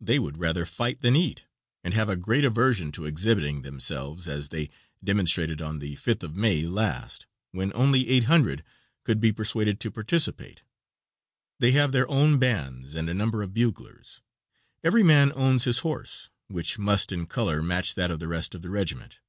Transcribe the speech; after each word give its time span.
They 0.00 0.18
would 0.18 0.36
rather 0.38 0.66
fight 0.66 1.00
than 1.00 1.14
eat, 1.14 1.44
and 1.84 1.94
have 1.94 2.08
a 2.08 2.16
great 2.16 2.44
aversion 2.44 2.90
to 2.90 3.04
exhibiting 3.04 3.62
themselves, 3.62 4.26
as 4.26 4.48
they 4.48 4.68
demonstrated 5.04 5.62
on 5.62 5.78
the 5.78 5.94
5th 5.94 6.24
of 6.24 6.34
May 6.36 6.62
last, 6.62 7.26
when 7.52 7.70
only 7.72 8.08
800 8.08 8.64
could 9.04 9.20
be 9.20 9.30
persuaded 9.30 9.78
to 9.78 9.92
participate. 9.92 10.64
They 11.60 11.70
have 11.70 11.92
their 11.92 12.10
own 12.10 12.40
bands 12.40 12.96
and 12.96 13.08
a 13.08 13.14
number 13.14 13.44
of 13.44 13.54
buglers. 13.54 14.22
Every 14.82 15.04
man 15.04 15.30
owns 15.36 15.66
his 15.66 15.78
horse, 15.78 16.30
which 16.48 16.76
must 16.76 17.12
in 17.12 17.26
color 17.26 17.62
match 17.62 17.94
that 17.94 18.10
of 18.10 18.18
the 18.18 18.26
rest 18.26 18.56
of 18.56 18.62
the 18.62 18.70
regiment. 18.70 19.20